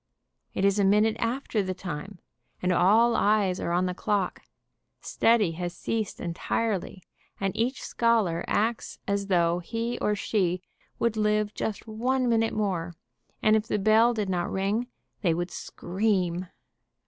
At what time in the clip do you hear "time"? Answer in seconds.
1.75-2.17